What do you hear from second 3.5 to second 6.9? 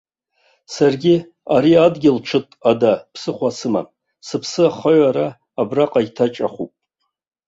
сымам, сыԥсы ахаҩара абраҟа иҭаҵәахуп.